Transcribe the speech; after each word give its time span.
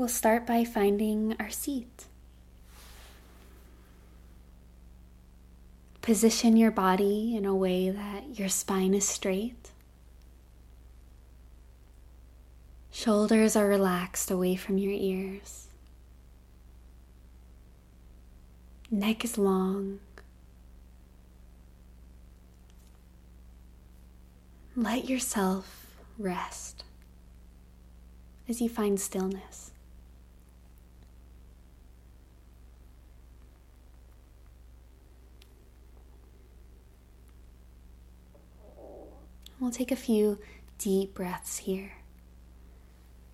we'll 0.00 0.08
start 0.08 0.46
by 0.46 0.64
finding 0.64 1.36
our 1.38 1.50
seat. 1.50 2.06
Position 6.00 6.56
your 6.56 6.70
body 6.70 7.36
in 7.36 7.44
a 7.44 7.54
way 7.54 7.90
that 7.90 8.38
your 8.38 8.48
spine 8.48 8.94
is 8.94 9.06
straight. 9.06 9.72
Shoulders 12.90 13.54
are 13.54 13.68
relaxed 13.68 14.30
away 14.30 14.56
from 14.56 14.78
your 14.78 14.94
ears. 14.94 15.68
Neck 18.90 19.22
is 19.22 19.36
long. 19.36 20.00
Let 24.74 25.10
yourself 25.10 25.94
rest 26.18 26.84
as 28.48 28.62
you 28.62 28.70
find 28.70 28.98
stillness. 28.98 29.72
We'll 39.60 39.70
take 39.70 39.92
a 39.92 39.96
few 39.96 40.38
deep 40.78 41.12
breaths 41.12 41.58
here. 41.58 41.92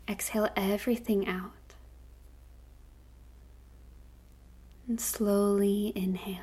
Exhale 0.09 0.49
everything 0.57 1.29
out. 1.29 1.53
And 4.89 5.01
slowly 5.01 5.93
inhale. 5.95 6.43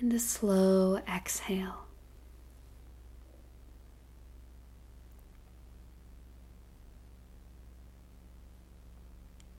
And 0.00 0.12
a 0.14 0.18
slow 0.18 0.98
exhale. 1.06 1.84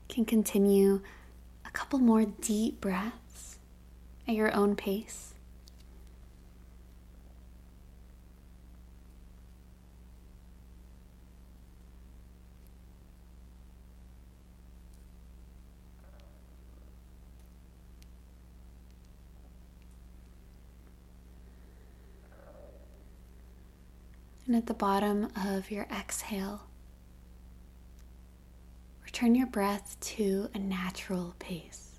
Can 0.08 0.24
continue 0.24 1.02
couple 1.76 1.98
more 1.98 2.24
deep 2.24 2.80
breaths 2.80 3.58
at 4.26 4.34
your 4.34 4.50
own 4.56 4.74
pace. 4.74 5.34
And 24.46 24.56
at 24.56 24.66
the 24.66 24.72
bottom 24.72 25.28
of 25.36 25.70
your 25.70 25.86
exhale, 25.90 26.62
return 29.16 29.34
your 29.34 29.46
breath 29.46 29.96
to 29.98 30.46
a 30.52 30.58
natural 30.58 31.34
pace. 31.38 31.92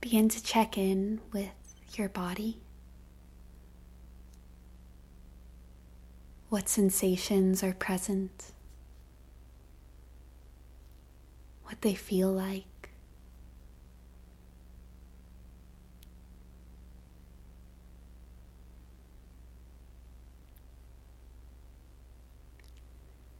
Begin 0.00 0.28
to 0.28 0.42
check 0.42 0.76
in 0.76 1.20
with 1.32 1.48
your 1.96 2.08
body? 2.08 2.58
What 6.52 6.68
sensations 6.68 7.62
are 7.62 7.72
present? 7.72 8.52
What 11.64 11.80
they 11.80 11.94
feel 11.94 12.30
like? 12.30 12.90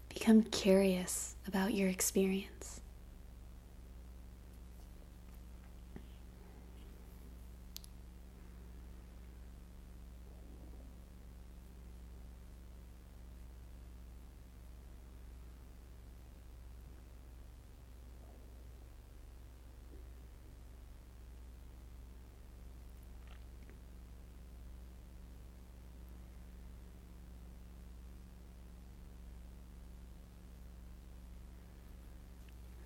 Become 0.08 0.44
curious 0.44 1.36
about 1.46 1.74
your 1.74 1.90
experience. 1.90 2.81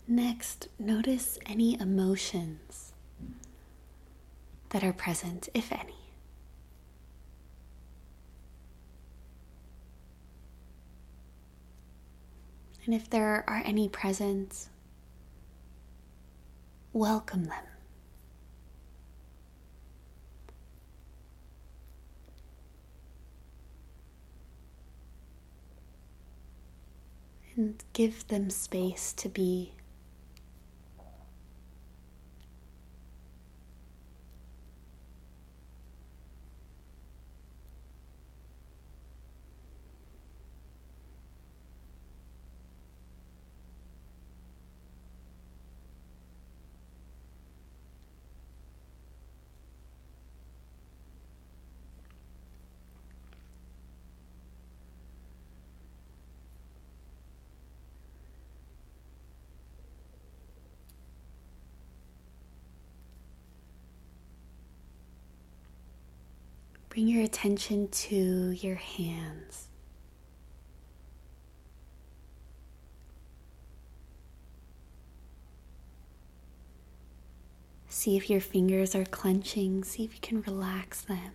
Next, 0.09 0.69
notice 0.78 1.37
any 1.47 1.78
emotions 1.81 2.93
that 4.69 4.84
are 4.84 4.93
present, 4.93 5.49
if 5.53 5.72
any. 5.72 5.94
And 12.84 12.94
if 12.94 13.11
there 13.11 13.43
are 13.49 13.62
any 13.65 13.89
present, 13.89 14.69
welcome 16.93 17.47
them. 17.47 17.65
And 27.56 27.83
give 27.93 28.28
them 28.28 28.50
space 28.50 29.12
to 29.15 29.28
be 29.28 29.73
Bring 66.97 67.09
your 67.09 67.25
attention 67.25 67.89
to 67.89 68.53
your 68.53 68.77
hands. 68.77 69.69
See 77.91 78.17
if 78.17 78.31
your 78.31 78.41
fingers 78.41 78.95
are 78.95 79.05
clenching. 79.05 79.85
See 79.85 80.05
if 80.05 80.15
you 80.15 80.20
can 80.23 80.41
relax 80.41 81.03
them. 81.03 81.32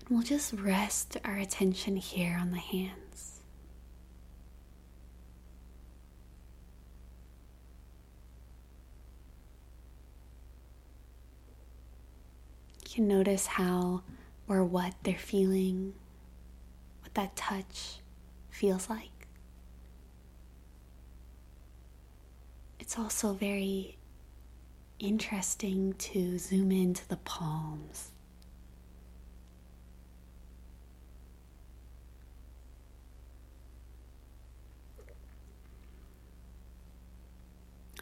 And 0.00 0.10
we'll 0.10 0.20
just 0.20 0.52
rest 0.52 1.16
our 1.24 1.38
attention 1.38 1.96
here 1.96 2.36
on 2.38 2.50
the 2.50 2.58
hands. 2.58 3.25
Can 12.96 13.06
notice 13.06 13.46
how 13.46 14.00
or 14.48 14.64
what 14.64 14.94
they're 15.02 15.18
feeling, 15.18 15.92
what 17.02 17.12
that 17.12 17.36
touch 17.36 17.98
feels 18.48 18.88
like. 18.88 19.28
It's 22.80 22.98
also 22.98 23.34
very 23.34 23.98
interesting 24.98 25.92
to 25.98 26.38
zoom 26.38 26.72
into 26.72 27.06
the 27.06 27.18
palms. 27.18 28.12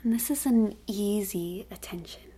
And 0.05 0.15
this 0.15 0.31
is 0.31 0.47
an 0.47 0.77
easy 0.87 1.67
attention. 1.69 2.34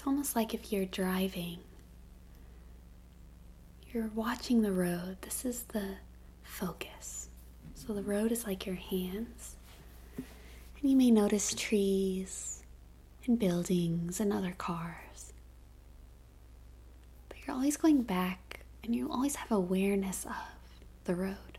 It's 0.00 0.06
almost 0.06 0.34
like 0.34 0.54
if 0.54 0.72
you're 0.72 0.86
driving, 0.86 1.58
you're 3.92 4.10
watching 4.14 4.62
the 4.62 4.72
road. 4.72 5.18
This 5.20 5.44
is 5.44 5.64
the 5.64 5.96
focus. 6.42 7.28
So 7.74 7.92
the 7.92 8.02
road 8.02 8.32
is 8.32 8.46
like 8.46 8.64
your 8.64 8.76
hands. 8.76 9.56
And 10.16 10.90
you 10.90 10.96
may 10.96 11.10
notice 11.10 11.52
trees 11.54 12.62
and 13.26 13.38
buildings 13.38 14.20
and 14.20 14.32
other 14.32 14.54
cars. 14.56 15.34
But 17.28 17.36
you're 17.46 17.54
always 17.54 17.76
going 17.76 18.00
back 18.00 18.60
and 18.82 18.96
you 18.96 19.12
always 19.12 19.36
have 19.36 19.52
awareness 19.52 20.24
of 20.24 20.32
the 21.04 21.14
road. 21.14 21.49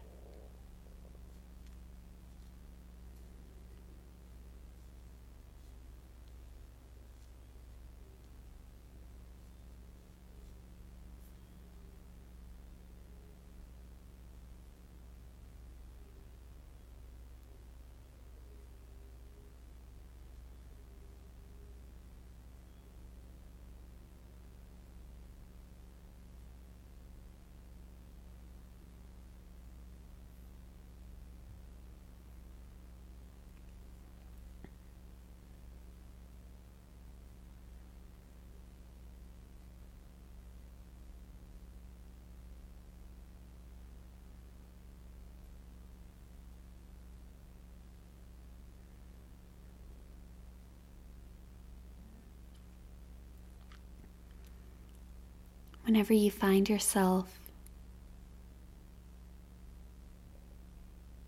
Whenever 55.91 56.13
you 56.13 56.31
find 56.31 56.69
yourself 56.69 57.38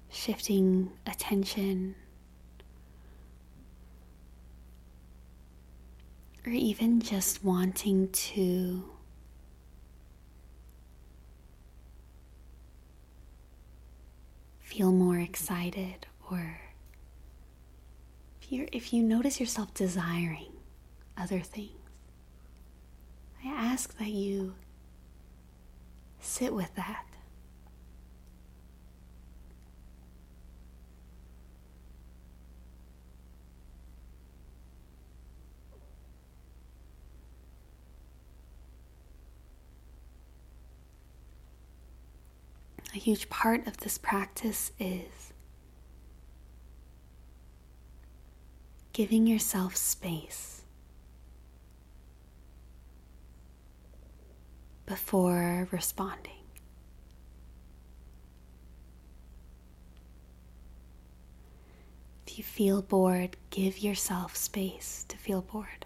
shifting 0.10 0.90
attention 1.06 1.94
or 6.46 6.54
even 6.54 7.02
just 7.02 7.44
wanting 7.44 8.08
to 8.14 8.90
feel 14.62 14.94
more 14.94 15.20
excited 15.20 16.08
or 16.32 16.62
if 18.42 18.50
you 18.50 18.66
if 18.72 18.94
you 18.94 19.04
notice 19.04 19.42
yourself 19.42 19.74
desiring 19.74 20.54
other 21.18 21.42
things 21.42 21.83
I 23.46 23.50
ask 23.50 23.98
that 23.98 24.10
you 24.10 24.56
sit 26.20 26.54
with 26.54 26.74
that. 26.76 27.06
A 42.94 42.98
huge 42.98 43.28
part 43.30 43.66
of 43.66 43.78
this 43.78 43.98
practice 43.98 44.72
is 44.80 45.34
giving 48.94 49.26
yourself 49.26 49.76
space. 49.76 50.53
Before 54.86 55.68
responding. 55.72 56.32
If 62.28 62.38
you 62.38 62.44
feel 62.44 62.82
bored, 62.82 63.38
give 63.50 63.80
yourself 63.80 64.36
space 64.36 65.06
to 65.08 65.18
feel 65.18 65.42
bored. 65.42 65.86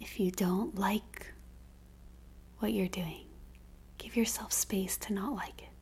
If 0.00 0.20
you 0.20 0.30
don't 0.30 0.78
like 0.78 1.32
what 2.58 2.72
you're 2.72 2.88
doing, 2.88 3.26
give 3.98 4.16
yourself 4.16 4.52
space 4.52 4.96
to 4.98 5.12
not 5.12 5.34
like 5.34 5.62
it. 5.62 5.75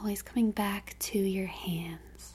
Always 0.00 0.22
coming 0.22 0.50
back 0.50 0.96
to 0.98 1.18
your 1.18 1.46
hands. 1.46 2.32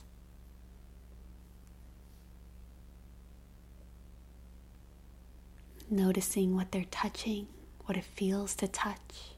Noticing 5.90 6.54
what 6.54 6.70
they're 6.70 6.84
touching, 6.92 7.48
what 7.86 7.98
it 7.98 8.04
feels 8.04 8.54
to 8.56 8.68
touch. 8.68 9.32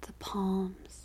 The 0.00 0.14
palms. 0.14 1.01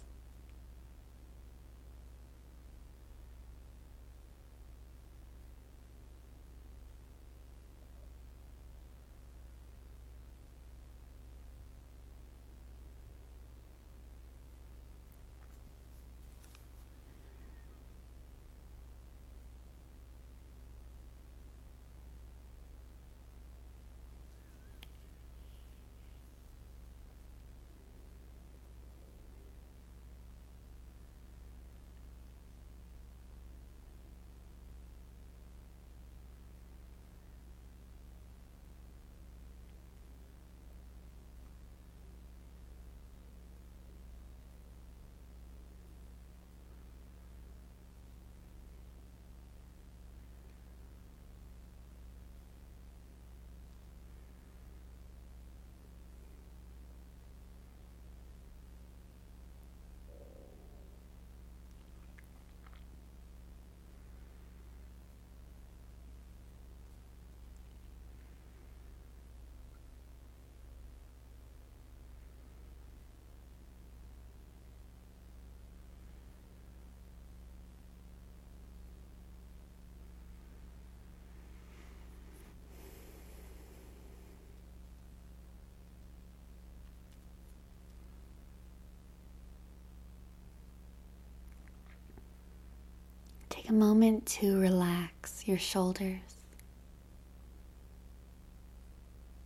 Take 93.67 93.73
a 93.73 93.79
moment 93.79 94.25
to 94.27 94.57
relax 94.57 95.45
your 95.45 95.57
shoulders, 95.57 96.21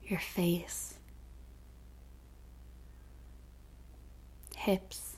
your 0.03 0.19
face, 0.19 0.99
hips. 4.55 5.15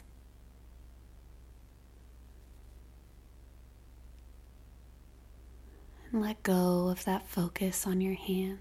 And 6.10 6.22
let 6.22 6.42
go 6.44 6.88
of 6.88 7.04
that 7.04 7.28
focus 7.28 7.86
on 7.86 8.00
your 8.00 8.16
hands. 8.16 8.60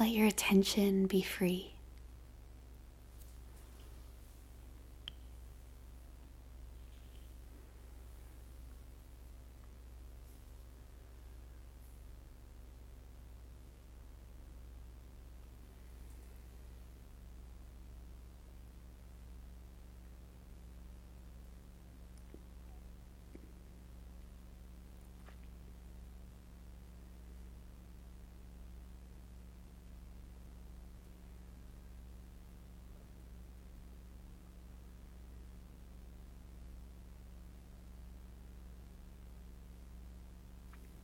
Let 0.00 0.08
your 0.08 0.26
attention 0.26 1.06
be 1.06 1.20
free. 1.20 1.71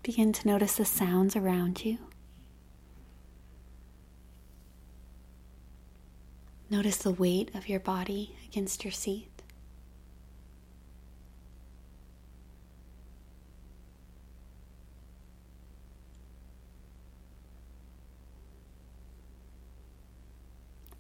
Begin 0.09 0.33
to 0.33 0.49
notice 0.49 0.77
the 0.77 0.87
sounds 0.87 1.37
around 1.37 1.85
you. 1.85 1.99
Notice 6.71 6.97
the 6.97 7.11
weight 7.11 7.55
of 7.55 7.69
your 7.69 7.79
body 7.79 8.35
against 8.47 8.85
your 8.85 8.91
seat. 8.91 9.29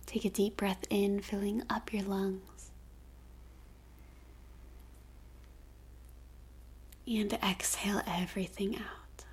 Take 0.04 0.26
a 0.26 0.30
deep 0.30 0.58
breath 0.58 0.84
in, 0.90 1.20
filling 1.20 1.62
up 1.70 1.94
your 1.94 2.02
lungs. 2.02 2.57
And 7.10 7.32
exhale 7.32 8.02
everything 8.06 8.76
out. 8.76 9.24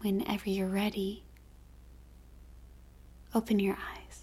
Whenever 0.00 0.48
you're 0.48 0.66
ready, 0.66 1.24
open 3.34 3.58
your 3.58 3.74
eyes. 3.74 4.22